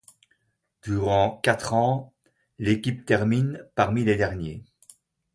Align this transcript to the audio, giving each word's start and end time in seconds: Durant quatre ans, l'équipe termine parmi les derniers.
Durant 0.81 1.29
quatre 1.43 1.75
ans, 1.75 2.11
l'équipe 2.57 3.05
termine 3.05 3.63
parmi 3.75 4.03
les 4.03 4.15
derniers. 4.15 4.63